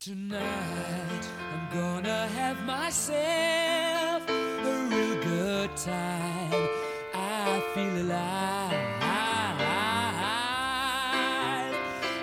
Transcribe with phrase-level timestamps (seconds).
[0.00, 6.68] Tonight I'm gonna have myself a real good time.
[7.12, 8.96] I feel alive.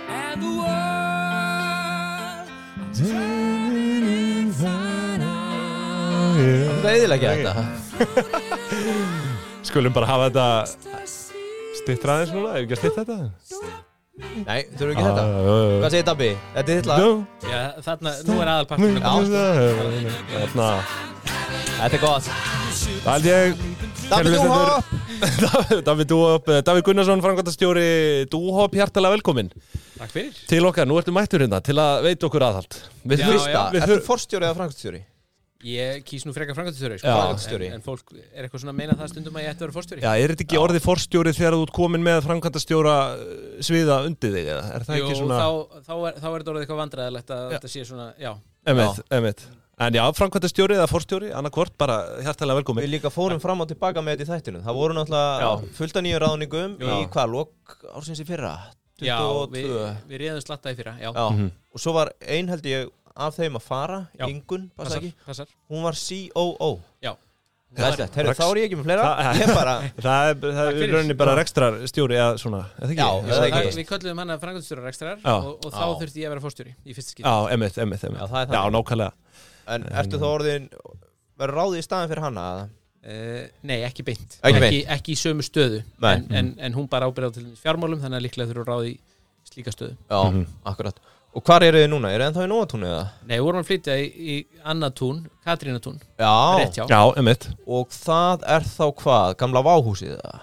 [0.09, 2.49] And the world
[2.97, 4.05] traveling
[4.41, 5.21] inside
[6.81, 7.53] Það er eðilega þetta
[9.69, 11.45] Skulum bara hafa þetta ecstasy.
[11.83, 13.21] stittra aðeins núna, ef ekki að stitta þetta
[14.17, 15.25] Nei, þurfum við ekki þetta?
[15.27, 16.29] Hvað Hvað segir Dabbi?
[16.55, 17.01] Þetta er þitt lag.
[17.47, 18.97] Já, þarna, nú er aðalpartin
[20.33, 20.69] Þarna
[21.77, 22.31] Þetta er gott.
[23.03, 23.67] Það held ég.
[24.07, 24.95] Dabbi hopp!
[25.87, 27.87] David Dúhop David Gunnarsson, framkvæmtastjóri
[28.31, 29.49] Dúhop, hjartalega velkomin
[29.97, 30.41] Takk fyrir.
[30.49, 32.77] Til okkar, nú ertu mættur hérna til að veita okkur aðhald.
[33.01, 35.01] Við við ertu forstjóri eða framkvæmstjóri?
[35.65, 36.59] Ég kýs nú frekar Já.
[36.61, 37.67] Framkvæmdastjóri.
[37.67, 39.75] en, en fólk er eitthvað svona að meina það stundum að ég ætti að vera
[39.77, 43.95] fórstjóri Já, er þetta ekki orðið forstjóri þegar þú ert komin með framkvæmtastjóra uh, sviða
[44.05, 44.65] undir þig eða?
[44.77, 45.49] Er það Jú, ekki svona þá,
[45.87, 48.31] þá, er, þá er þetta orðið eitthvað vandræðilegt að þetta sé svona, já
[48.67, 49.47] Emitt, emitt
[49.77, 54.01] En já, framkvæmtastjóri eða forstjóri, annarkvort, bara hjartalega velkomin Við líka fórum fram og tilbaka
[54.01, 55.67] með þetta í þættinu Það voru náttúrulega Já.
[55.77, 56.93] fullt af nýju ráðningum Já.
[56.97, 58.55] Í hvað, lok ársins í fyrra?
[58.97, 59.19] Já,
[59.53, 61.51] við, 22 við réðum slatta í fyrra Já, Já, Mhm.
[61.77, 64.25] og svo var ein held ég af þeim að fara, Já.
[64.29, 66.69] Ingun, passa passar, ekki passar Hún var COO
[67.03, 67.13] Já,
[67.77, 68.37] herru, Rex.
[68.39, 69.07] þá er ég ekki með fleira
[69.41, 69.73] Ég bara,
[70.05, 73.01] Það er, það er rauninni bara rekstrar stjóri eða svona, eða ekki?
[73.01, 75.33] Já, það er það, ekki við kölluðum hana framkvæmstjóra rekstrar Já.
[75.35, 75.97] og, og þá Já.
[76.01, 78.47] þurfti ég að vera fórstjóri í fyrsta skil Já, emitt, emitt, emitt Já, það er
[78.47, 78.77] Já, þannig.
[78.77, 79.11] nákvæmlega
[79.77, 80.69] En ertu þá orðin
[81.37, 82.45] Verður ráðið í staðin fyrir hana?
[82.53, 82.63] eða?
[83.11, 84.89] uh, Nei, ekki beint Ekki ekki, beint.
[84.95, 88.49] ekki í sömu stöðu en, en, en hún bara ábyrða til fjármálum þannig að líklega
[88.53, 88.97] þurfa að ráði í
[89.51, 90.47] slíka stöðu Já, Mhm.
[90.71, 90.97] akkurat
[91.35, 92.09] Og hvar eru þið núna?
[92.15, 93.01] Eru þið ennþá í Nóatúni eða?
[93.27, 94.35] Nei, við vorum að flytja í, í
[94.71, 99.35] annað tún, Katrínatún Já, Rétt hjá Já, emitt og það er þá hvað?
[99.43, 100.39] Gamla váhúsið eða?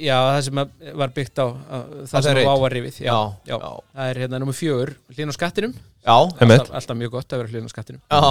[0.00, 0.70] Já, það sem að
[1.02, 2.64] var byggt á, á það Það sem er var reitt.
[2.64, 3.18] áarrifið já,
[3.50, 3.56] já.
[3.60, 7.34] já, Það er hérna nummer fjögur, hlýn á skattinum já, Emitt alltaf, alltaf mjög gott
[7.36, 8.22] að vera hlýn á skattinum já.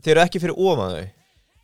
[0.00, 1.04] Þið eru ekki fyrir ofan þau?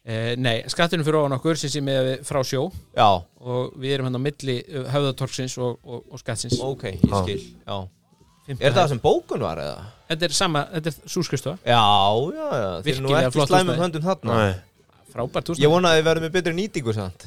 [0.04, 3.08] eh, Nei, skattinum fyrir ofan okkur sem sé með við frá sjó Já,
[3.40, 7.22] og við erum hérna á milli uh, höfðatorksins og, og, og skattsins ok, ég Já.
[7.24, 7.78] skil Já.
[8.48, 8.88] Er það hæð.
[8.92, 9.84] sem bókun var eða?
[10.10, 11.80] Þetta er sama, þetta er súskristofa Já,
[12.36, 13.82] já, já Þið eru nú Virkilega ekki flott slæmum húsnæði.
[13.84, 14.34] höndum þarna.
[14.40, 14.54] Nei.
[15.14, 17.26] Frábært húsnæði Ég vona að þið verðum með betri nýtingu samt.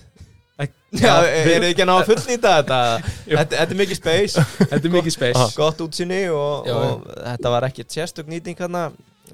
[0.57, 2.77] Ek- Já, er þið ekki að ná að fullnýta þetta?
[3.37, 4.45] Þetta þetta er mikið space.
[4.61, 5.43] Þetta er mikið space.
[5.57, 8.85] Gott útsinni og, Já, og þetta var ekki sérstök nýting hérna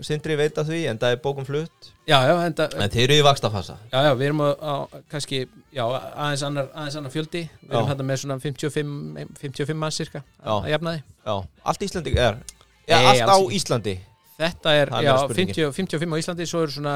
[0.01, 1.89] Sindri veit að því, en það er bókum flutt.
[2.09, 4.73] Já, já, enda, En þið eru í vakstafasa já, já, við erum á, á
[5.11, 7.43] kannski, já, aðeins annar, aðeins annar fjöldi.
[7.61, 11.03] Við erum hérna með svona 55, 55 mann cirka að jafnaði.
[11.23, 11.35] Já,
[11.71, 12.41] allt Íslandi er
[12.83, 13.37] Já, Nei, allt á.
[13.55, 13.95] Íslandi.
[14.39, 15.55] Þetta er, já, meira spurningin.
[15.55, 16.95] 50, 55 á Íslandi Svo eru svona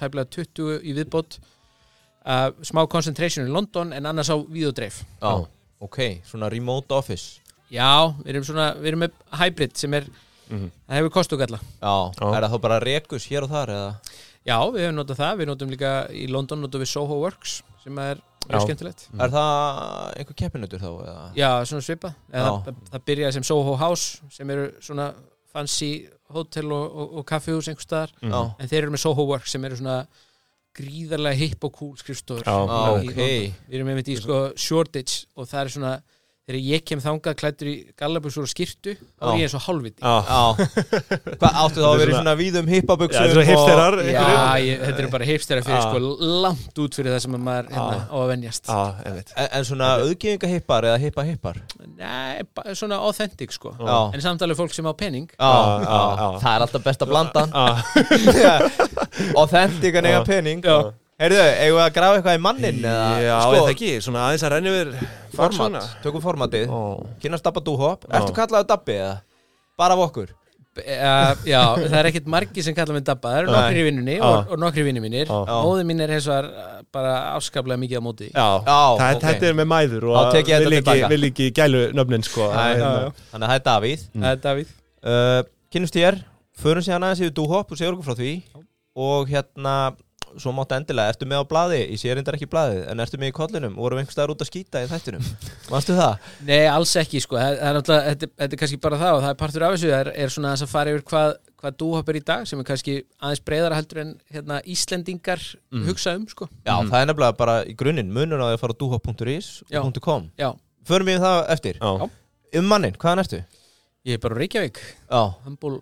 [0.00, 1.36] tæplega 20 í viðbót.
[2.20, 5.30] Uh, Smá concentration í London En annars á víðodreif Já,
[5.80, 5.98] ok,
[6.28, 7.40] svona remote office.
[7.72, 10.08] Já, við erum svona, við erum með hybrid Sem er,
[10.50, 10.70] Mhm.
[10.88, 12.26] það hefur kost og galla Já, Já.
[12.36, 13.90] er það þá bara rekus hér og þar eða?
[14.46, 17.98] Já, við hefum notað það Við notum líka í London notum við Soho Works Sem
[17.98, 21.26] er mjög skemmtilegt Er það einhver keppinutur þá eða?
[21.36, 22.62] Já, svona svipað Eða, Já.
[22.66, 25.10] það, það byrjaði sem Soho House Sem eru svona
[25.52, 25.90] fancy
[26.30, 28.10] hótel og, og, og kaffihús einhvers staðar.
[28.22, 30.06] Já, En þeir eru með Soho Works sem eru svona
[30.78, 32.54] gríðarlega hipp og cool skrifstofur Já.
[32.54, 33.16] Já, í ok.
[33.18, 33.56] London.
[33.66, 35.94] Við erum einmitt í sko Shoreditch og það er svona
[36.48, 40.00] þegar ég kem þangað klættur í gallabusur og skirtu og ég er svo hálfviti.
[40.02, 44.24] Hvað áttu þá að vera í svona víðum Já, hippabuxum þetta er svona hipsterar Já,
[44.64, 46.00] ég, þetta er bara heipstæra fyrir sko
[46.46, 48.72] langt út fyrir það sem að maður hérna, á að venjast.
[49.10, 51.60] Emitt En, en svona auðgjöfingahippar eða hippa-hippar?
[52.00, 53.74] Nei, bara svona authentic sko.
[53.78, 53.98] Já.
[54.16, 55.28] En samt alveg fólk sem á pening.
[55.36, 56.40] Já, Já, já, já, já.
[56.42, 57.54] það er alltaf besta blandan
[58.44, 58.54] Já,
[59.36, 60.24] Authentic en eiga
[60.64, 60.90] Já.
[61.20, 63.06] Heyrðu, eigum við að grafa eitthvað í mannin eða?
[63.20, 64.92] Já, sko, er það ekki, svona aðeins að renni yfir
[65.36, 66.80] Format, tökum formatið Ó.
[67.20, 68.14] Kynast Dabba Dúhop, Já.
[68.20, 69.16] ertu kallaðu Dabbi eða?
[69.80, 70.36] Bara af okkur
[70.80, 74.12] Uh, já, það er ekkert margi sem kalla mig Dabba Það eru nokkri í vinnunni
[74.14, 74.22] Já.
[74.22, 75.34] og, og nokkri vinnir mínir Já.
[75.48, 75.56] Já.
[75.66, 78.30] Móði mín er hins vegar uh, bara afskaplega mikið á móti því.
[78.30, 79.24] Já, Já, það, ok.
[79.24, 82.92] þetta er með mæður og ég vil ekki, vil ekki gælu nöfnin sko Hérna.
[83.32, 85.40] Þannig að það er Davíð er Davíð uh,
[85.74, 86.20] Kynnumst þér,
[86.62, 88.32] förum síðan aðeins yfir Dúhop og segjum okkur frá því
[89.10, 89.74] Og hérna,
[90.38, 91.78] svo máttu endilega, ertu með á blaði?
[91.90, 93.74] Ég sé reyndar ekki blaðið, en ertu með í kollinum?
[93.80, 95.26] Vorum einhvers staðar út að skýta í þættinum?
[95.72, 96.28] Manstu það?
[96.46, 97.38] Nei, alls ekki sko.
[97.40, 99.92] Það það er þetta, þetta er kannski bara það og það er partur af þessu.
[99.98, 101.32] Er, er svona aðeins að fara yfir hvað,
[101.62, 105.46] hvað dúhopp er í dag sem er kannski aðeins breyðara heldur en hérna, Íslendingar
[105.90, 106.50] hugsa um sko.
[106.62, 108.78] Já, það er nefnilega bara í grunninn Munur á því að fara
[109.70, 109.80] Já.
[109.82, 110.50] og .com Já,
[110.88, 111.80] Förum við það eftir.
[111.82, 112.10] Já,
[112.50, 113.38] Um mannin, hvaðan ertu?
[114.06, 114.38] ég er bara
[115.10, 115.80] Já, Hambúl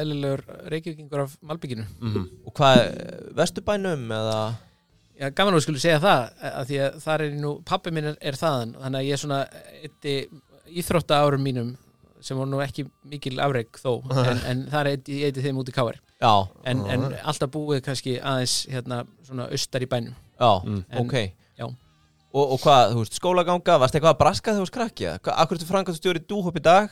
[0.00, 0.42] eðlilegur
[0.72, 1.84] Reykjavíkingur af Malbyggjunu
[2.46, 2.82] og hvað,
[3.38, 4.38] vesturbænum eða
[5.14, 8.08] Já, gaman að við skulle segja það að því að þar er nú, pappi minn
[8.10, 9.36] er, er þaðan þannig að ég er svona
[9.84, 10.14] eitti
[10.80, 11.68] íþrótta árum mínum
[12.24, 13.92] sem voru nú ekki mikil afreg þó
[14.32, 16.32] en, en það er eitt, eiti þeim út í káar Já,
[16.66, 20.82] en, en alltaf búið kannski aðeins hérna, svona austar í bænum já, Mm.
[20.90, 21.14] En- ok
[21.60, 21.66] já.
[22.34, 24.94] Og, og hvað, þú veist, skólaganga, varst eitthvað að braska þegar þú?
[25.22, 26.90] Hvað- Akkur ertu frangatastjóri dúhopp í dag?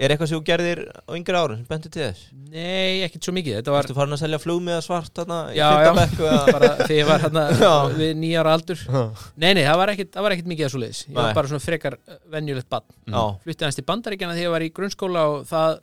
[0.00, 2.20] Er eitthvað sem þú gerðir á yngri árum sem bentur til þess?
[2.48, 3.56] Nei, ekkert svo mikið.
[3.58, 5.90] Þetta var farin að selja flugmiða svart þarna í Já, já.
[6.54, 7.72] Bara þegar ég var hérna Já.
[7.98, 8.84] við nýjára aldur.
[9.36, 11.18] Nei, nei, það var ekkert, það var ekkert mikið að svo leiðis Ég Nei.
[11.20, 14.64] var bara svona frekar uh, venjulegt bann Já, Fluttið hans til bandaríkjana þegar ég var
[14.64, 15.76] í grunnskóla og það,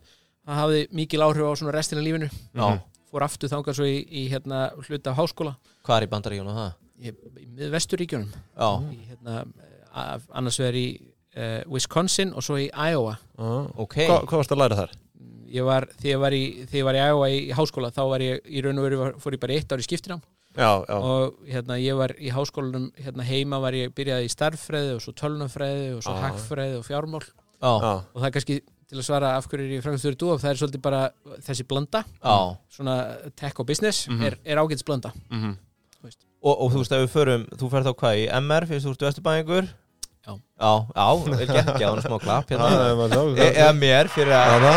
[0.50, 2.30] það hafði mikil áhrif á svona restina lífinu.
[2.58, 2.68] Já.
[3.12, 5.54] Fór aftur þangað svo í, í hérna hluta af háskóla.
[5.86, 6.74] Hvað er í bandaríkjónu það?
[7.06, 7.22] Ég,
[7.54, 7.70] í
[8.98, 9.44] í, hérna,
[9.94, 10.88] af, annars vegar í
[11.38, 13.16] uh, Wisconsin og svo í Iowa.
[13.78, 13.96] Ok.
[14.08, 14.96] Hva, Hvað varst að læra þar?
[15.48, 18.02] ég var, þegar ég var í, þegar ég var í Iowa í, í háskóla þá
[18.12, 20.20] var ég í raun og veru fór ég bara eitt ár í skiptinám.
[20.58, 24.96] Já, já, og hérna ég var í háskólanum hérna heima var ég byrjaði í starffræði
[24.98, 26.22] og svo tölnafræði og svo Já.
[26.26, 27.22] hagfræði og fjármál.
[27.62, 28.58] Já, já, og það er kannski
[28.88, 31.02] til að svara af hverju er ég framkvæmstöður dúaf það er svolítið bara
[31.48, 32.04] þessi blanda.
[32.24, 32.36] Já
[32.74, 32.98] svona
[33.40, 34.24] tech og business Mhm.
[34.28, 35.14] er, er ágætis blanda.
[35.30, 35.56] Mhm.
[36.44, 38.92] Og, og þú veist, ef við förum, þú fer þá hvað í MR, fyrst þú
[38.94, 39.70] ert vesturbæðingur
[40.28, 40.34] Já.
[40.60, 44.34] Já, já, vel gert, já, hann er smá klapp Já, hérna E- Eða mér fyrir
[44.36, 44.66] að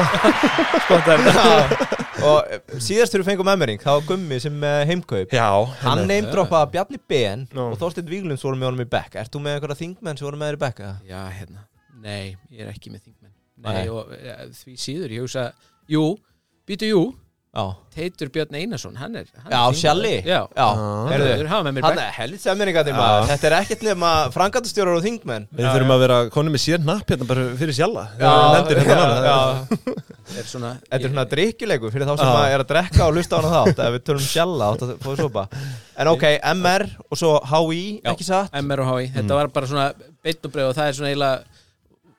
[0.91, 1.73] það
[2.21, 5.33] Og eh, síðast þegar við fengum emmering, það var Gummi sem með heimkaup.
[5.33, 5.47] Já,
[5.81, 7.63] Hann neymdroppaði Bjarni Ben Já.
[7.65, 9.17] og Þorsteinn Víglunds voru með honum í bekk.
[9.23, 10.83] Ert þú með einhverja þingmenn sem voru með þér í bekk?
[10.85, 10.97] eða?
[11.09, 11.65] já hérna,
[12.05, 13.33] nei, ég er ekki með þingmenn.
[13.61, 13.73] Nei.
[13.73, 15.47] nei, og ja, því síður ég hugsa,
[15.91, 16.05] jú,
[16.69, 17.03] býtu jú
[17.91, 19.61] Teitur Björn Einarsson, hann er, hann já.
[19.75, 20.13] Sjalli.
[20.23, 20.67] Já, já.
[21.11, 22.13] Heyrðu, Þeir hafa með mér Hann er
[22.95, 23.25] maður.
[23.33, 25.49] Þetta er ekkert nema frangatastjórar og þingmenn.
[25.59, 28.07] Við þurfum að vera konum með sér napp hérna bara fyrir sjalla.
[28.21, 28.63] Hérna
[30.39, 30.47] er
[30.87, 33.53] Þetta er svona drikkjuleikur fyrir þá sem að er að drekka og hlusta á hana
[33.57, 35.47] þátt ef við tölum sjalla átt að fóða sopa.
[35.99, 37.83] En ok, MR og svo HI,
[38.15, 38.55] ekki satt?
[38.63, 39.91] MR og HI, þetta var bara svona
[40.23, 41.60] beitt og breið og það er svona eiginlega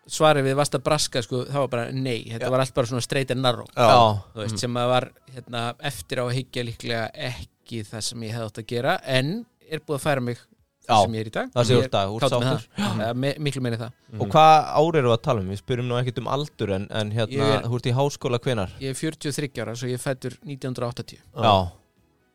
[0.09, 2.51] svarið við Vasta Braska sko, það var bara nei, þetta Já.
[2.51, 6.21] var allt bara svona straight and narrow Já, þú veist, sem að var hérna, eftir
[6.21, 9.99] á að higgja líklega ekki það sem ég hefði átt að gera en er búið
[9.99, 10.37] að færa mig
[10.81, 10.95] Já.
[10.97, 12.63] það sem ég er í dag það sé Ég úr dag, úr kátur með sáttur
[12.81, 13.01] það.
[13.05, 13.91] Ja, me, miklu meini það
[14.25, 15.51] Og hvað ár eru að tala um?
[15.53, 18.39] Við spyrjum nú ekkert um aldur en, en hérna, Ég er- þú ert í háskóla
[18.41, 18.73] hvenar?
[18.81, 21.53] ég er 43 ára, svo ég er fættur 1980 Já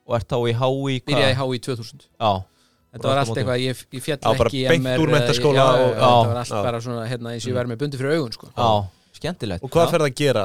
[0.06, 1.04] Og ert þá í HI hvað?
[1.10, 2.30] byrjaði í HI 2000 Já,
[2.96, 5.70] þetta var allt eitthvað, ég, ég fjall ekki í beint MR Já.
[5.70, 8.50] þetta var allt bara svona hérna, eins og ég verði með bundi fyrir augun sko.
[8.56, 8.69] já,
[9.16, 9.90] skemmtilegt Og hvað Já.
[9.94, 10.43] ferð að gera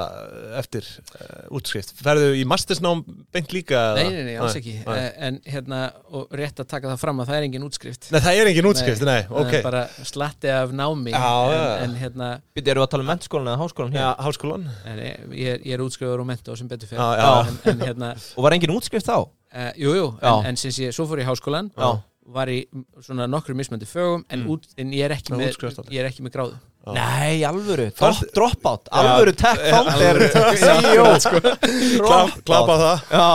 [0.62, 1.90] eftir uh, útskrift?
[2.00, 3.02] Ferðu í mastersnám
[3.36, 3.82] beint líka?
[3.92, 3.98] eða?
[4.00, 4.94] nei, nei, nei, alls ekki nei.
[4.96, 5.80] Eh, en hérna,
[6.16, 8.70] og rétt að taka það fram að það er engin útskrift Nei, það er engin
[8.72, 12.86] útskrift, nei, það ok er bara slatti af námi Já, en, en hérna Býttu, eru
[12.86, 14.00] að tala um mennskólan eða háskólan?
[14.00, 18.48] Já, háskólan en ég, ég er, ég útskrifaður og mento sem betur fyrir hérna, Og
[18.48, 19.20] var engin útskrift þá?
[19.52, 20.32] uh, jú, jú Já.
[20.40, 21.92] en, en sinns ég, svo fór ég í háskólan Já.
[22.32, 22.60] Var í
[23.04, 24.50] svona nokkru mismöndi fögum en, Mm.
[24.54, 25.52] út, en ég er ekki með
[25.92, 26.56] ég er ekki með gráðu.
[26.82, 26.94] Já.
[26.98, 28.88] Nei, alvöru, drop, dropout.
[28.92, 30.18] Alvöru tech founder
[30.58, 33.04] CEO á það.
[33.12, 33.28] Já,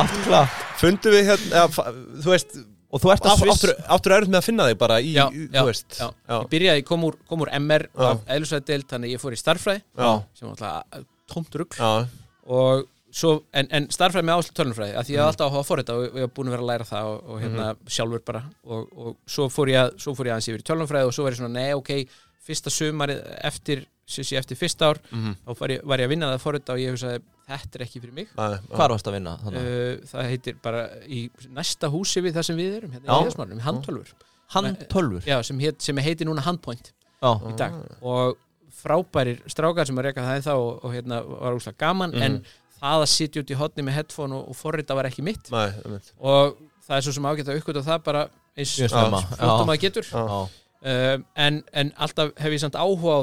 [0.00, 0.58] allt klapp.
[0.80, 2.58] Fundu við hérna, ja, fa- þú veist
[2.90, 3.60] Og þú ert að sviss.
[3.86, 5.90] Áttur erut með að finna þig bara í, Já, í- já, þú veist.
[5.94, 6.08] já.
[6.26, 9.38] já, ég byrjaði, kom úr, kom úr MR af eðlisvæðdeild, þannig að ég fór í
[9.38, 11.90] starffræði já, sem var alltaf tómt rugg já,
[12.50, 15.28] og svo, en, en starffræði með áherslu tölunfræði að því ég Mm.
[15.30, 17.22] alltaf áhuga að fór þetta og ég var búin að vera að læra það og,
[17.30, 18.42] og hérna sjálfur bara.
[18.64, 21.24] Og, og svo fór ég að, svo fór ég aðeins yfir í tölunfræði og svo
[21.26, 21.90] var ég svona, nei, ok,
[22.50, 23.20] fyrsta sumarið
[23.50, 26.42] eftir, sem sé eftir fyrsta ár mhm, þá var ég, var ég að vinna það
[26.44, 27.20] fór þetta og ég hugsaði,
[27.50, 28.30] þetta er ekki fyrir mig.
[28.38, 28.58] Nei, já.
[28.78, 29.34] Hvar varst að vinna?
[29.46, 31.20] uh, það heitir bara í
[31.54, 34.14] næsta húsi við það sem við erum, hérna í Heiðasmálum, handtölfur
[34.50, 36.90] Handtölfur já, sem, heit, sem heitir núna Handpoint
[37.22, 37.74] í dag.
[38.02, 38.38] Og
[38.80, 42.22] frábærir strákar sem að reyka það ennþá og, og hérna var úrslega gaman Mhm.
[42.22, 42.42] en
[42.80, 45.50] það að sitja út í hotni með headphone og, og forrita var ekki mitt.
[45.52, 46.12] Nei, einmitt.
[46.18, 48.24] og það er svo sem ágætt að uppgöta það bara
[48.56, 49.50] eins flott já.
[49.68, 50.08] maður getur.
[50.10, 53.22] Um, en, en alltaf hef ég samt áhuga á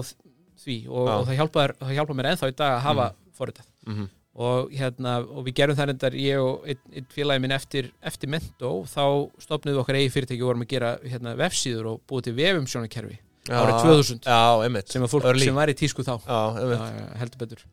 [0.61, 3.33] því og, og það hjálpar, það hjálpar mér ennþá í dag að hafa mm.
[3.39, 3.73] forritað.
[3.87, 4.13] Mhm.
[4.37, 8.29] og hérna og við gerum það reyndar ég og einn, einn félagi minn eftir, eftir
[8.29, 9.05] Mento þá
[9.41, 13.17] stopnum við okkar eigi fyrirtæki og vorum að gera hérna, vefsíður og búið til vefumsjónakerfi
[13.47, 16.13] árið 2000 Já, sem, að fólk, sem var í tísku þá.
[16.27, 16.79] Já, Já,
[17.21, 17.65] heldur betur.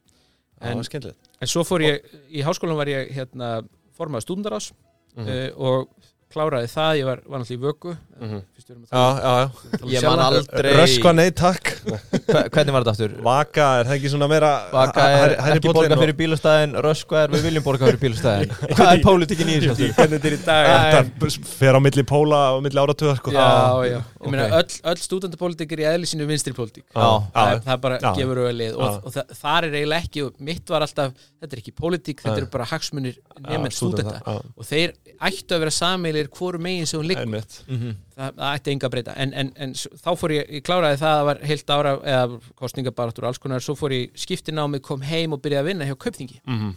[0.65, 0.81] En,
[1.45, 3.53] en svo fór ég, í háskólanum var ég hérna,
[3.99, 4.73] formaður stúndarás
[5.15, 5.29] Mhm.
[5.29, 5.89] uh, og
[6.35, 7.95] kláraði það, ég var, var náttúrulega í vöku.
[8.15, 8.41] Mhm.
[8.55, 9.83] fyrst við erum að Já, tala- já, já.
[9.85, 11.71] um Ég man aldrei Röskva, nei, takk.
[11.85, 13.15] Hve- Hvernig var þetta aftur?
[13.27, 17.43] Vaka, er það ekki svona meira Vaka er ekki borga fyrir bílastæðin Röskva er við
[17.49, 18.55] viljum borga fyrir bílastæðin.
[18.79, 19.93] Hvað er pólitíkin í þessu aftur?
[19.99, 20.71] hvernig þetta er í dag?
[21.19, 23.35] Þetta fer á milli póla og milli áratuga sko.
[23.35, 23.49] já,
[23.91, 26.87] já, ég meina öll, öll stúdendapólitík er í eðli sínu vinstri pólitík.
[26.95, 30.87] Já, það, það bara gefur auðlið og, það, þar er eiginlega ekki og mitt var
[30.87, 31.13] alltaf,
[31.43, 35.75] þetta er ekki pólitík þetta eru bara hagsmunir nefnir stúdenda og þeir ættu að vera
[35.75, 37.57] sameilir er hvoru megin sem hún liggur Einmitt.
[37.69, 37.95] Mhm.
[38.17, 41.13] það, það ætti enga að breyta en, en, en þá fór ég, ég kláraði það
[41.13, 45.01] að það var heilt ára eða kostningabarátur og alls konar svo fór ég skiptinámi, kom
[45.07, 46.75] heim og byrjaði að vinna hjá Kaupþingi Mhm.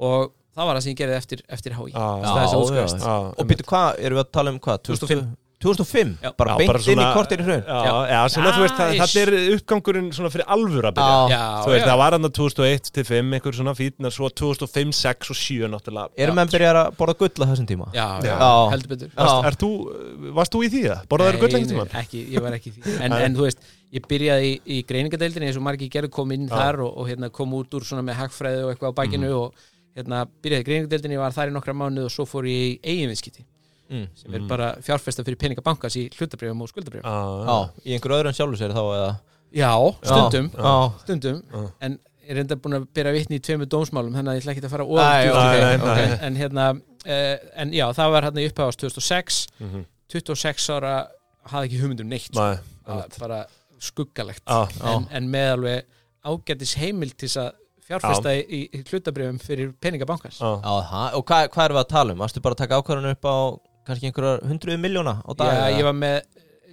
[0.00, 2.98] og það var það sem ég gerði eftir, eftir er já.
[3.04, 4.82] Já, Og býttu hvað, erum við að tala um hvað?
[4.90, 5.36] 2005.
[5.60, 6.12] 2005?
[6.24, 6.30] Já.
[6.40, 7.94] Bara beint bara inn í í hrun Já, Já.
[8.10, 11.88] já, svona, þú veist, það er uppgangurinn svona fyrir alvöru að byrja Þú veist, já.
[11.90, 16.08] það var hann 2001 til 5 einhver svona fítna, svo 2005, 6 og 7 náttúrulega
[16.24, 17.90] Erum menn byrjar að borða gull á þessum tíma?
[17.92, 18.34] já, Já.
[18.40, 19.10] já, heldur betur.
[19.16, 19.70] Varst, er þú,
[20.40, 21.02] varst þú í því það?
[21.12, 21.84] Borðaður gull lengt tíma?
[21.92, 24.80] Nei, ekki, ég var ekki í því en, en þú veist, ég byrjaði í, í
[24.88, 26.56] greiningadeildinni eins og margir gerðu kom inn Já.
[26.56, 29.36] þar og, og hérna, kom út úr svona með hagfræði og eitthvað á bakinu Mhm.
[29.36, 29.54] og
[29.98, 32.80] hérna, byrjaði í greiningadeildinni, ég var þar í nokkra mánuð og svo fór ég í
[32.86, 33.42] eiginviðskipti
[33.90, 34.04] Mm.
[34.14, 38.36] sem er bara fjárfesta fyrir peningabankans í hlutabrifum og skuldabrifum Já, í einhver öðru en
[38.38, 39.08] sjálfur sér þá eða?
[39.50, 39.72] Já,
[40.06, 41.40] stundum, Já, stundum.
[41.50, 41.64] Já.
[41.88, 44.52] en ég er enda búin að bera vitni í tveimur dómsmálum þannig að ég ætla
[44.54, 46.20] ekki að fara ok.
[46.28, 49.82] en, hérna uh, en já, það var hérna í upphafast 2006 Mhm.
[50.10, 50.92] 26 ára
[51.50, 52.42] hafði ekki hugmyndum neitt sko.
[52.42, 53.40] Nei, bara
[53.80, 54.42] skuggalegt.
[54.46, 55.84] Já, en, en með alveg
[56.26, 57.50] ágætis heimil til þess að
[57.90, 60.38] fjárfesta í, í, hlutabrifum fyrir peningabankans.
[60.42, 62.20] Já, já það, og hvað, hvað erum við að tala um?
[62.24, 63.36] Varstu bara að taka ákvarðan upp á
[63.86, 65.52] kannski einhverjar hundruð miljóna á dag?
[65.56, 66.20] Já, ég var með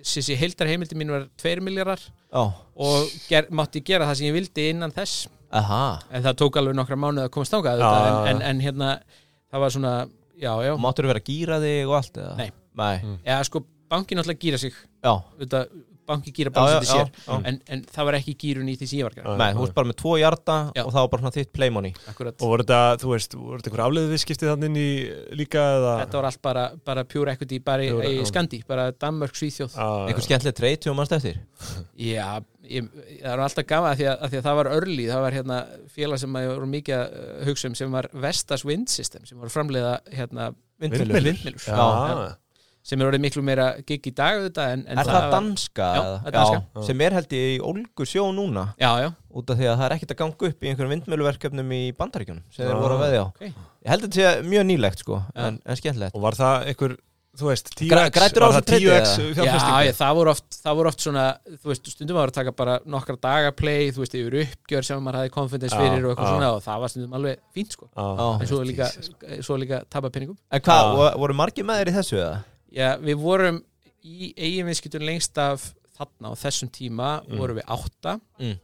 [0.08, 2.04] sissi, heildar heimildi mín var 2 miljardar
[2.78, 6.76] og ger, mátti gera það sem ég vildi innan þess aha en það tók alveg
[6.78, 8.90] nokkra mánuð að komast ángað en, en, en hérna
[9.52, 9.94] það var svona,
[10.36, 12.34] já, já máttur vera að gýra þig og allt eða?
[12.42, 12.50] Nei.
[12.78, 13.16] Nei, Mm.
[13.26, 15.62] eða sko, bankin náttúrulega gýra sig já, Þetta,
[16.08, 17.38] banki gýra þetta sér já.
[17.38, 19.64] en, en það var ekki gýrun í því sem ég var að gera Nei, þú
[19.66, 20.82] veist bara með tvo hjarta Já.
[20.84, 22.38] og það var bara svona þitt play money Akkurat.
[22.40, 24.90] Og voru þetta, þú veist, voru þetta einhver afleiðu viðskiptið þannig inn í
[25.42, 28.28] líka eða þetta var allt bara, bara pure equity bara í, Pure, í já.
[28.32, 31.42] Skandi, bara Danmörk, Svíþjóð Einhver skemmtileg treyt þú mannst eftir
[31.98, 32.88] Já, ég,
[33.22, 35.38] það var alltaf gaman að því að, að því að það var early, það var
[35.38, 35.60] hérna
[35.98, 39.40] félag sem að voru mikið að uh, hugsa um sem var Vestas Wind System sem
[39.40, 42.38] voru framleiða hérna Vindmyllur.
[42.88, 45.88] Sem er orðið miklu meira gig í dag auðvitað en, en Er það var- danska?
[45.92, 46.20] Já, eða?
[46.24, 46.62] það er danska.
[46.78, 46.86] Já.
[46.88, 49.10] Sem er held ég í ólgu sjó núna Já, já,
[49.42, 52.46] út af því að það er ekkert að ganga upp í einhverjum vindmjöluverkefnum í bandaríkjunum
[52.56, 55.20] sem þeir voru að veðja á ok Ég held að þetta sé mjög nýlegt sko
[55.36, 56.96] en, en skemmtilegt Og var það einhver,
[57.38, 59.28] þú veist, 10x Gra- græddur á Var það þessu treytið 10x eða?
[59.28, 61.26] Já, fjárfesting já, það voru oft, það voru oft svona,
[61.62, 65.04] þú veist, stundum var að taka bara nokkra daga play, þú veist, yfir uppgjör sem
[65.06, 66.34] maður hafði confidence Já, fyrir og eitthvað já.
[66.34, 67.90] svona og það var stundum alveg fínt, sko.
[67.94, 68.28] Já.
[68.42, 68.90] En svo líka,
[69.46, 70.38] svo líka tapa peningum.
[70.52, 70.96] En hvað, Já.
[70.98, 72.38] vo- voru margir með þér í þessu eða?
[72.78, 73.60] Já, við vorum
[74.06, 77.38] í eigin viðskiptun lengst af þarna á þessum tíma Mm.
[77.42, 78.58] vorum við átta Mm.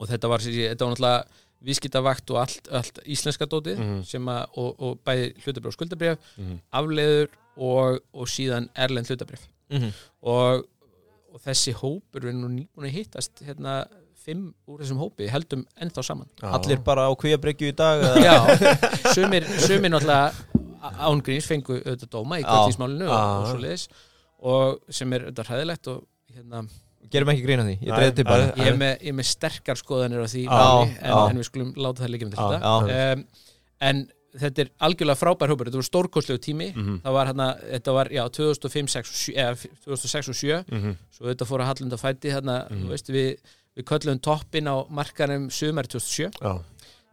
[0.00, 1.24] og þetta var, þetta var náttúrulega
[1.66, 4.04] viðskiptavakt og allt, allt íslenska dótið Mhm.
[4.04, 6.58] sem að, og, og bæði hlutabrif og skuldabrif, Mhm.
[6.72, 9.92] afleiður og, og síðan erlend hlutabrif Mm -hmm.
[10.22, 10.66] og,
[11.32, 16.02] og þessi hópur við nú nýbúin að hittast hérna fimm úr þessum hópi, heldum ennþá
[16.04, 16.52] saman Já.
[16.52, 18.02] Allir bara á kvíabryggju í dag?
[18.22, 20.32] Já, sumir, sumir náttúrulega
[21.10, 22.48] ángríns fengu auðvitað dóma í Já.
[22.50, 23.88] kvöldtísmálinu og, og svo leiðis
[24.42, 26.02] og sem er auðvitað hræðilegt og
[26.34, 26.66] hérna,
[27.06, 29.78] Gerum ekki grína því, ég Nei, dreif til bara nei, ég, er með, með sterkar
[29.78, 31.18] skoðanir á því máli, en, já.
[31.30, 32.72] en við skulum láta það líka um þetta
[33.12, 33.22] um,
[33.86, 34.00] en
[34.36, 36.96] þetta er algjörlega frábær hópur þetta voru stórkostlegu tími Mhm.
[37.04, 40.96] það var hérna, þetta var, já, 2005 6, og sjö- eða 2006 og 7 Mhm.
[41.14, 42.82] svo þetta fór að hallunda fæti þarna, Mhm.
[42.82, 43.36] þú veist, við,
[43.76, 46.58] við köllum toppin á markanum sumar 2007 Já.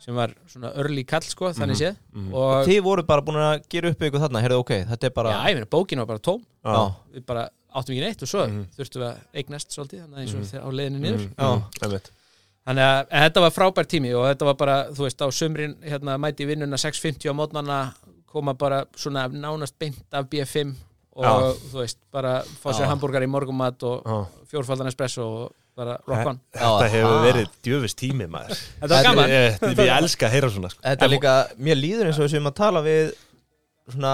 [0.03, 2.33] Sem var svona early kall sko, þannig séð Mhm.
[2.36, 5.29] og Þið voru bara búin að gera upp ykkur þarna Heyrðu, ok, þetta er bara
[5.31, 6.95] já, ég meina, bókin var bara tóm Já.
[7.15, 8.65] við bara áttum ekki neitt og svo Mhm.
[8.77, 10.50] þurftum við að eignast svolítið þannig eins og Mhm.
[10.51, 11.36] þegar á leiðinni niður Mhm.
[11.39, 11.55] Já.
[11.55, 12.01] Mhm.
[12.63, 16.17] Þannig að þetta var frábær tími og þetta var bara, þú veist, á sumrin hérna
[16.17, 17.93] mæti vinnuna 6.50 á mótnana
[18.27, 20.74] koma bara svona nánast beint af B5
[21.15, 21.53] og Já.
[21.72, 26.39] þú veist, bara fá sér hambúrgar í morgumat og fjórfaldan espresso og bara rock on.
[26.53, 28.63] Þetta hefur verið djöfis tími maður.
[28.82, 29.34] Þetta var gaman.
[29.34, 30.84] Ég, ég, ég elska að heyra svona sko.
[30.86, 31.36] Þetta er líka,
[31.70, 33.13] mér líður eins og við sem að tala við
[33.92, 34.12] svona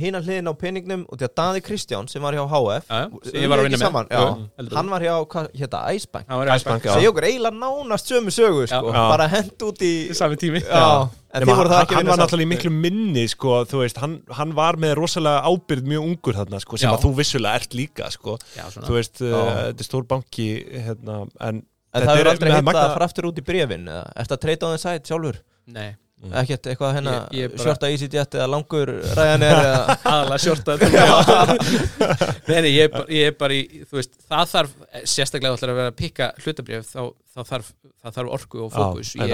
[0.00, 3.50] hina hliðin á peningnum og því að Daði Kristján sem var hjá HF sem ég
[3.50, 6.46] var að ekki vinna með saman, já, Hann var hjá, hvað hérna, Icebank Hann var
[6.46, 6.92] í Icebank, Icebank, já.
[6.96, 8.92] Segja okkur eiginlega nánast sömu sögu sko.
[8.94, 9.02] Já.
[9.12, 10.86] Bara hent út í Sami tími Já,
[11.34, 14.78] en það hann, hann var náttúrulega í miklu minni sko, þú veist, hann, hann var
[14.80, 16.94] með rosalega ábyrð mjög ungur þarna sko, sem Já.
[16.96, 18.38] að þú vissulega ert líka sko.
[18.56, 19.42] Já, þú veist, uh, Já.
[19.68, 20.48] þetta er stór banki
[20.86, 23.42] hérna, en En Þetta það er- er aldrei hitt magna- að fara aftur út í
[23.42, 25.38] brefin eða Ertu að treyta á þeim sæt sjálfur?
[25.74, 25.88] Nei,
[26.20, 30.74] Ekkert eitthvað hérna Ég- ég bara- Shorta EasyJet eða langur ræðanir eða aðalega sjorta
[32.50, 33.62] Nei, nei, ég er bara, ég er bara í
[33.94, 34.74] veist, það þarf,
[35.14, 37.00] sérstaklega ætlar að vera að pikka hlutabrjöf, þá,
[37.32, 37.72] þá þarf
[38.04, 39.14] það þarf orku og fókus.
[39.16, 39.32] ég,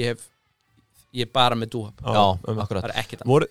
[0.00, 0.26] ég hef
[1.14, 3.46] ég er bara með dúhab, Já, um, það er ekkert voru,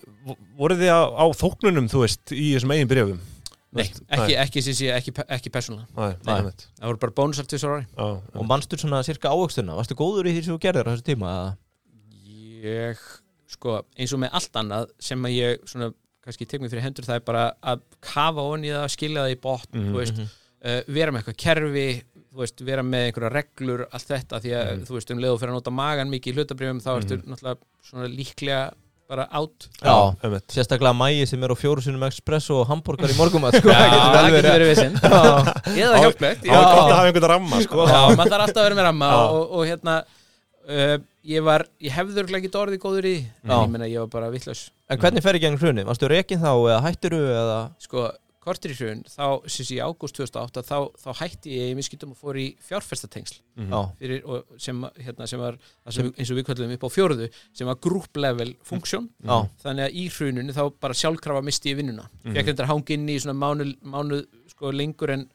[0.59, 3.19] voru þið á, á þóknunum, þú veist, í þessum eigin brefum?
[3.69, 6.13] Nei, ekki, ekki, ekki, ekki, ekki persónulega.
[6.25, 8.05] Það voru bara bónusar til svo ári Já,
[8.39, 9.75] Og manstu svona cirka ávöxtuna?
[9.77, 11.33] Varstu góður í því sem þú gerðir á þessu tíma?
[11.35, 11.51] eða?
[12.63, 12.97] Ég,
[13.49, 15.91] sko, eins og með allt annað sem að ég svona
[16.25, 19.39] kannski tek mig fyrir hendur það er bara að kafa onni það, skilja það í
[19.41, 19.93] botn Mhm.
[19.93, 21.87] þú veist, uh, vera með eitthvað kerfi
[22.29, 24.83] þú veist, vera með einhverja reglur allt þetta, því að Mhm.
[24.85, 27.57] þú veist, um leið og fyrir að nota magan mikið í hlutabrifum, þá ertu náttúrulega
[27.89, 28.71] svona líklega
[29.09, 30.47] bara átt Já, einmitt.
[30.53, 33.89] sérstaklega mægi sem er á fjóru sinum espresso og hambúrgar í morgumat sko, Já, það
[33.89, 35.09] getur það verið verið vissinn Já.
[35.65, 37.87] eða hjálplegt Það var gott að hafa einhvern ramma sko.
[37.89, 39.17] Já, maður þarf alltaf að vera með ramma Já.
[39.33, 39.95] og, og hérna
[40.69, 40.95] uh,
[41.27, 43.59] ég var, ég hefður ekki orðið góður í en Já.
[43.59, 45.85] ég meina ég var bara vittlaus En hvernig fer í gegn hrunni?
[45.85, 47.57] Varstu reikin þá eða hættiru eða?
[47.83, 48.07] Sko,
[48.41, 52.19] kortir í hrun, þá síns í ágúst 2008, þá, þá hætti ég í miskýtum og
[52.19, 53.39] fór í fjárfestatengsl.
[53.59, 53.73] Mhm.
[53.73, 56.95] Já, fyrir, og sem, hérna, sem var það sem, eins og við kallum upp á
[56.95, 61.73] fjóruðu sem var group level funksjón já, þannig að í hruninu þá bara sjálfkrafa misti
[61.73, 62.07] ég vinnuna.
[62.23, 62.37] Mhm.
[62.39, 65.27] fekk þetta hangi inn í svona mánu, mánu sko lengur en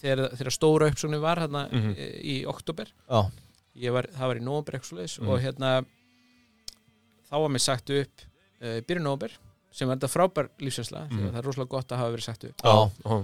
[0.00, 3.49] þegar, þegar stóra uppsóknin var hérna í, í oktober já, ég
[3.88, 5.28] var, það var í nóvember eitthvað svoleiðis Mhm.
[5.30, 5.70] og hérna
[7.30, 8.24] þá var mér sagt upp
[8.60, 9.32] uh, byrjun nóvember
[9.72, 11.28] sem var þetta frábær lífsensla mm.
[11.30, 13.18] Það er rosalega gott að hafa verið sagt upp já, Já.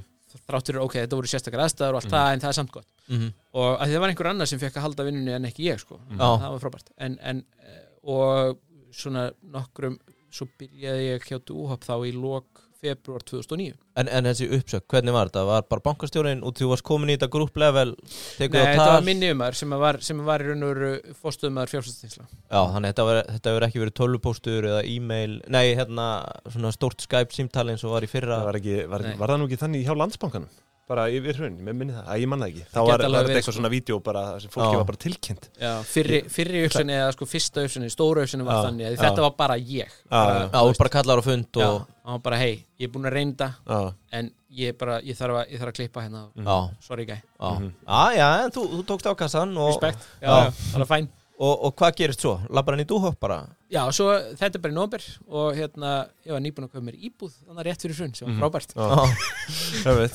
[0.46, 2.14] þráttur, ok, þetta voru sérstakar aðstæður og allt Mhm.
[2.16, 4.58] það en það er samt gott mhm, og að því það var einhver annar sem
[4.62, 6.00] fekk að halda vinnunni en ekki ég sko.
[6.10, 6.28] Já.
[6.38, 8.58] það var frábært en, en, eh, og
[8.92, 9.98] svona nokkrum,
[10.30, 15.14] svo byrjaði ég hjá Dúhop þá í lok februar 2009 en, en þessi uppsök, hvernig
[15.16, 15.44] var þetta?
[15.48, 17.94] Var bara bankastjórin og þú varst komin í þetta group level
[18.36, 20.92] tekur Nei, þetta var minni umar sem var, sem var í raun og veru
[21.22, 25.64] fórstöðumæður fjárfæstinsla Já, þannig að þetta var- þetta hefur ekki verið tölvupóstur eða e-mail, nei,
[25.78, 26.06] hérna
[26.50, 28.42] svona stórt Skype símtali eins og var í fyrra.
[28.50, 30.48] Var, ekki, var, var það nú ekki þannig hjá landsbankanum
[30.86, 33.42] bara yfir hrun, mér minni það, að ég manna ekki þá var, var þetta eitthvað
[33.48, 33.54] sko.
[33.56, 34.78] svona vídeo bara þar sem fólki Já.
[34.80, 38.64] var bara tilkynnt Já, fyrri, fyrri uppsönni eða sko fyrsta uppsönni, stóra uppsönni var Já,
[38.68, 39.00] þannig að já.
[39.02, 40.48] þetta var bara ég bara, já.
[40.52, 43.10] Já, þú bara kallar á fund já, og hann var bara hei, ég er búin
[43.10, 43.80] að reynda Já,
[44.20, 44.30] en
[44.62, 47.70] ég bara, ég þarf að, ég þarf að klippa hérna Já, sorry guy, já, Mhm.
[47.82, 50.36] já, já, en þú, þú tókst á kassan og, respekt já, Já.
[50.46, 52.36] já, það er fæn og, og hvað gerist svo?
[52.50, 53.42] Labbar hann í dúhopp bara?
[53.72, 54.06] Já, svo
[54.38, 55.90] þetta er bara í nóber og hérna,
[56.24, 58.38] ég var nýbúin að koma mér íbúð þannig rétt fyrir hrun, sem Mhm.
[58.40, 60.06] var frábært já,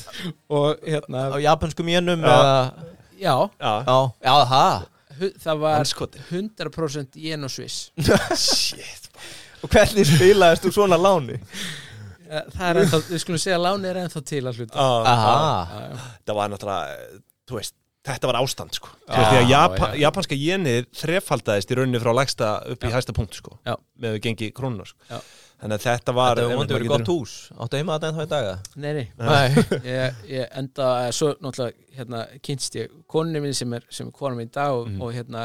[0.58, 2.32] og hérna, á japanskum jenum Já.
[2.32, 2.74] eða
[3.22, 4.88] já, Já, Já, já, það
[5.46, 7.92] það var anskoti 100% jen og sviss
[8.42, 9.10] Shit
[9.62, 11.36] Og hvernig spilaðist þú svona láni?
[12.32, 15.36] Ja, það er ennþá, við skulum segja að láni er ennþá til að hluta Aha,
[15.70, 16.00] Já, já.
[16.26, 16.98] Það var náttúrulega,
[17.52, 20.00] þú veist Þetta var ástand sko Já, veist, því að Japa, já.
[20.02, 22.96] japanska jenið þrefaldaðist í rauninni frá lægsta upp í Já.
[22.98, 23.76] hæsta punkt sko Já.
[24.02, 24.98] með við gengi krónunar sko.
[25.12, 25.20] Já.
[25.62, 28.56] Þannig að þetta var þetta mondið verið gott hús Áttu heima þetta ennþá í daga?
[28.76, 33.74] Nei, nei, Nei ég, ég enda eh, svo náttúrulega hérna kynst ég konunni mín sem
[33.78, 35.02] er, sem er konum mín í dag og, Mhm.
[35.06, 35.44] og hérna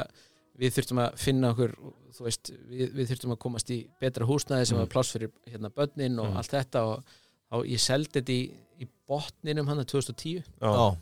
[0.56, 1.76] við þurftum að finna okkur
[2.16, 4.86] þú veist, við, við þurftum að komast í betra húsnæði sem Mhm.
[4.86, 6.36] var pláss fyrir hérna börnin og Mhm.
[6.40, 7.04] allt þetta og,
[7.52, 10.96] og ég seldi þetta í, í botninum hann 2010 Já.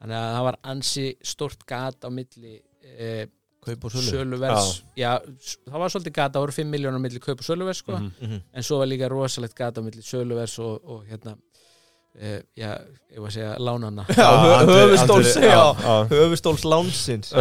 [0.00, 3.10] Þannig að það var ansi stort gat á milli e,
[3.60, 4.70] kaup og sölu söluverðs.
[4.96, 5.10] Já.
[5.68, 7.98] það var svolítið gat, það voru 5 miljónar á milli kaup og söluverðs sko.
[7.98, 8.10] Mhm.
[8.24, 8.40] Mhm.
[8.54, 11.36] en svo var líka rosalegt gat á milli söluvers og, og hérna
[12.16, 12.72] e, já,
[13.12, 15.36] ég var að segja lánana höfustóls
[16.10, 17.34] höfustóls lánsins.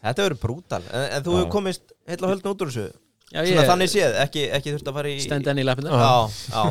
[0.00, 0.82] Þetta verður brútal.
[0.90, 2.88] En, en þú hefur komist heil og höldn út úr þessu
[3.32, 6.12] já, Svona þannig séð, ekki, ekki þurft að fara í stend enn í lappinu Já,
[6.52, 6.62] já.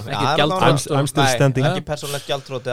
[1.71, 2.69] Ekki persónlegt gjaldróti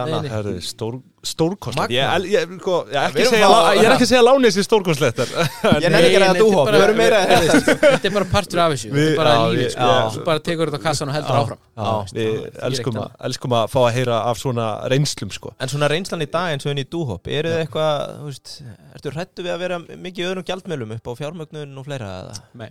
[1.27, 1.91] stórkostlegt.
[1.93, 5.87] Ég, ég, ég, sko, ég, er ekki ég er að segja lánið sér stórkostlegt Ég
[5.91, 8.91] nefnir ekki að nei, dúhopp, þetta er bara- er partur af þessu.
[8.95, 9.89] Er ég- sko.
[10.15, 11.63] þú bara tekur þetta á kassan og heldur áfram.
[11.79, 11.91] Já.
[12.19, 15.55] Við elskum að, fá að heyra af svona reynslum sko.
[15.59, 18.37] En svona reynslan í dag eins og inn í dúhopp Eru þið eitthvað, þú
[18.99, 22.39] Ertu hrættu við að vera mikið í öðrum gjaldmjölum upp á fjármögnun og fleira eða?
[22.55, 22.71] Nei.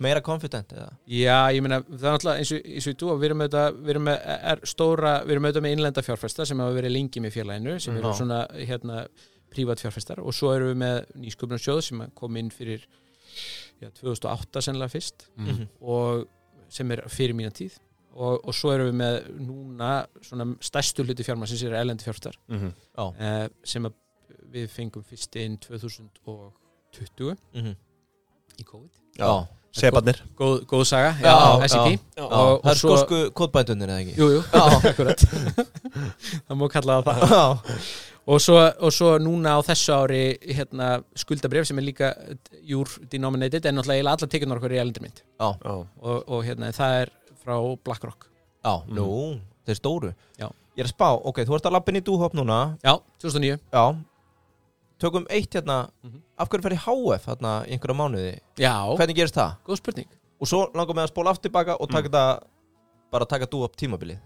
[0.00, 0.88] Meira confident eða?
[1.06, 3.76] já, ég meina, það er náttúrulega eins og, eins og í dúa, við erum auðvitað,
[3.86, 4.18] við erum með
[4.52, 7.94] er stóra, við erum auðvitað með innlenda fjárfesta sem hafa verið lengi með félaginu sem
[7.94, 7.98] Mm.
[8.02, 9.06] eru svona, hérna,
[9.50, 12.82] prívat fjárfestar og svo erum við með nýsköpunarsjóð sem kom inn fyrir
[13.80, 15.68] já, 2008 sennilega fyrst Mhm.
[15.80, 16.26] og
[16.68, 17.78] sem er fyrir mína tíð
[18.16, 22.34] og, og svo erum við með núna svona stærstu hluti fjármann sem er elendi fjárfestar
[22.48, 22.72] Mhm.
[22.98, 23.86] Já eh, sem
[24.52, 27.76] við fengum fyrst inn 2020 Mhm.
[28.58, 31.68] í COVID Já, Sebarnir góð, góð saga, Já, já.
[31.68, 34.14] SEP Já, Og- það er og svo- skosku kódbændunir eða ekki?
[34.16, 34.64] Jú, jú, Já.
[34.90, 35.24] akkurat.
[36.48, 37.34] Það má kalla það það.
[37.36, 37.44] Já,
[38.26, 40.22] og svo, og svo núna á þessu ári
[40.56, 42.08] hérna, skuldabref sem er líka
[42.66, 47.12] júr denominated en náttúrulega allar tekjurnar okkur í elendurmynd Já, og, og hérna, það er
[47.44, 47.54] frá
[47.86, 48.26] BlackRock.
[48.66, 50.10] Já, nú, þeir stóru.
[50.40, 50.48] Já.
[50.76, 52.76] Ég er að spá, ok, þú ert að lappin í dúhopp núna.
[52.82, 53.84] Já, 2009 Já
[54.98, 56.22] Tökum eitt hérna Mhm.
[56.38, 58.38] Af hverju fer í HF hérna í einhverja mánuði?
[58.56, 59.56] Já, Hvernig gerist það?
[59.66, 60.08] góð spurning
[60.40, 62.42] Og svo langar mig að spóla aftur tilbaka og taka þetta
[63.12, 64.18] bara taka dúhopp tímabilið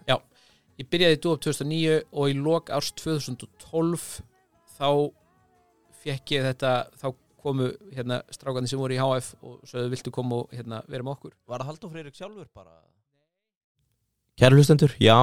[0.80, 4.22] Ég byrjaði í Dúop 2009 og í lok árs 2012
[4.78, 5.12] þá
[6.02, 10.36] fekk ég þetta þá komu hérna strákandi sem voru í HF og sögðu viltu koma
[10.40, 12.70] og hérna vera með okkur Var það Halldór Freyrik sjálfur bara?
[14.40, 15.16] Kæra hlustendur, já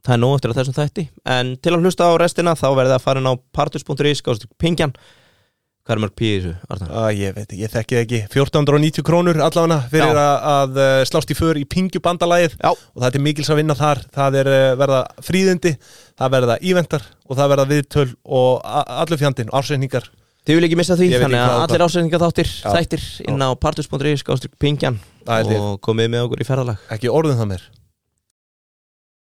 [0.00, 1.06] Það er nóg eftir að þessum þætti.
[1.36, 4.94] En til að hlusta á restina þá verðið að fara inn á partus.is pingjan.
[5.80, 6.90] Hvað er mörg pí í þessu, Arnar?
[6.92, 8.18] Á, ég veit, ekki, ég þekki það ekki.
[8.36, 12.56] 1490 krónur allavega fyrir að, að eh, slást í för í pingjubandalagið.
[12.60, 12.70] Já.
[12.76, 14.02] og það er mikils að vinna þar.
[14.14, 15.74] Það er eh, verða fríðindi
[16.20, 18.08] það verða íventar og það verða viðtöl
[18.38, 20.10] og allur fjandinn, ársreiningar
[20.40, 22.70] Þið vil ekki missa því, veit þannig ekki að allir ásendinga þáttir Já.
[22.72, 26.88] Þættir inn á partus.is pingjan Það Og komið með okkur í ferðalag.
[26.96, 27.66] Ekki orðum það mér